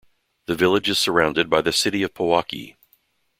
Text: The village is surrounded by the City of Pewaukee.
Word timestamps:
The 0.47 0.55
village 0.55 0.89
is 0.89 0.97
surrounded 0.97 1.47
by 1.47 1.61
the 1.61 1.71
City 1.71 2.01
of 2.01 2.11
Pewaukee. 2.15 2.75